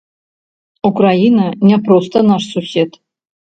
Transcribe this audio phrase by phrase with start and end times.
[0.89, 3.01] Украіна не проста наш сусед.